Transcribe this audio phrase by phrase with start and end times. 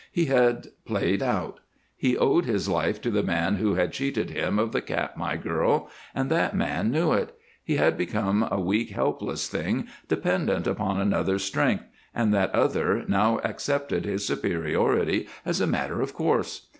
[0.11, 1.59] He had played out.
[1.95, 5.91] He owed his life to the man who had cheated him of the Katmai girl,
[6.15, 7.35] and that man knew it.
[7.63, 11.85] He had become a weak, helpless thing, dependent upon another's strength,
[12.15, 16.65] and that other now accepted his superiority as a matter of course.